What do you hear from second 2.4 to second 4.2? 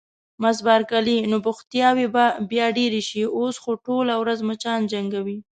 بیا ډېرې شي، اوس خو ټوله